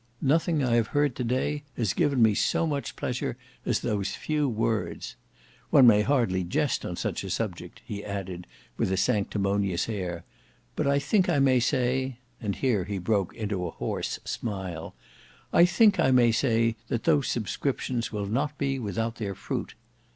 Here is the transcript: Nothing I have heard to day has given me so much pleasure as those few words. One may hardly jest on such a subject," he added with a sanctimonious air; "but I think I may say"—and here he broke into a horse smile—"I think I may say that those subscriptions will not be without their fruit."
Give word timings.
Nothing 0.19 0.63
I 0.63 0.77
have 0.77 0.87
heard 0.97 1.15
to 1.15 1.23
day 1.23 1.63
has 1.77 1.93
given 1.93 2.23
me 2.23 2.33
so 2.33 2.65
much 2.65 2.95
pleasure 2.95 3.37
as 3.67 3.81
those 3.81 4.15
few 4.15 4.49
words. 4.49 5.15
One 5.69 5.85
may 5.85 6.01
hardly 6.01 6.43
jest 6.43 6.83
on 6.83 6.95
such 6.95 7.23
a 7.23 7.29
subject," 7.29 7.83
he 7.85 8.03
added 8.03 8.47
with 8.77 8.91
a 8.91 8.97
sanctimonious 8.97 9.87
air; 9.87 10.23
"but 10.75 10.87
I 10.87 10.97
think 10.97 11.29
I 11.29 11.37
may 11.37 11.59
say"—and 11.59 12.55
here 12.55 12.85
he 12.85 12.97
broke 12.97 13.35
into 13.35 13.67
a 13.67 13.69
horse 13.69 14.19
smile—"I 14.25 15.65
think 15.65 15.99
I 15.99 16.09
may 16.09 16.31
say 16.31 16.77
that 16.87 17.03
those 17.03 17.27
subscriptions 17.27 18.11
will 18.11 18.25
not 18.25 18.57
be 18.57 18.79
without 18.79 19.17
their 19.17 19.35
fruit." 19.35 19.75